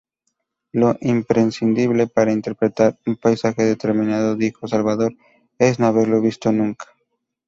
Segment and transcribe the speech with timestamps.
[0.71, 5.13] Lo imprescindible para interpretar un paisaje determinado, dijo Salvador,
[5.59, 6.87] es no haberlo visto nunca".